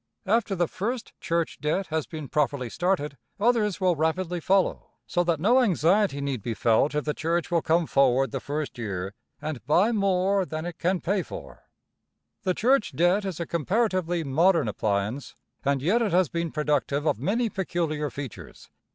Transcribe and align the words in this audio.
After 0.25 0.55
the 0.55 0.67
first 0.67 1.13
church 1.21 1.59
debt 1.61 1.85
has 1.89 2.07
been 2.07 2.27
properly 2.27 2.71
started, 2.71 3.19
others 3.39 3.79
will 3.79 3.95
rapidly 3.95 4.39
follow, 4.39 4.93
so 5.05 5.23
that 5.23 5.39
no 5.39 5.59
anxiety 5.61 6.19
need 6.21 6.41
be 6.41 6.55
felt 6.55 6.95
if 6.95 7.05
the 7.05 7.13
church 7.13 7.51
will 7.51 7.61
come 7.61 7.85
forward 7.85 8.31
the 8.31 8.39
first 8.39 8.79
year 8.79 9.13
and 9.39 9.63
buy 9.67 9.91
more 9.91 10.43
than 10.43 10.65
it 10.65 10.79
can 10.79 11.01
pay 11.01 11.21
for. 11.21 11.69
[Illustration: 12.41 12.41
PUGILISM 12.41 12.41
IN 12.41 12.41
RELIGION.] 12.41 12.41
The 12.43 12.55
church 12.55 12.95
debt 12.95 13.29
is 13.35 13.39
a 13.39 13.45
comparatively 13.45 14.23
modern 14.23 14.67
appliance, 14.67 15.35
and 15.63 15.83
yet 15.83 16.01
it 16.01 16.13
has 16.13 16.29
been 16.29 16.51
productive 16.51 17.05
of 17.05 17.19
many 17.19 17.47
peculiar 17.47 18.09
features. 18.09 18.71